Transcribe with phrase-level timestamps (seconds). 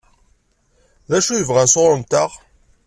[1.09, 2.31] D acu i bɣan sɣur-nteɣ?